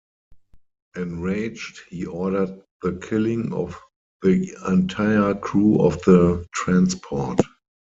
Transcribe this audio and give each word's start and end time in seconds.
Enraged, 0.95 1.81
he 1.91 2.07
ordered 2.07 2.63
the 2.81 2.93
killing 3.07 3.53
of 3.53 3.79
the 4.23 4.57
entire 4.67 5.35
crew 5.35 5.79
of 5.79 6.01
the 6.05 6.43
transport. 6.55 7.39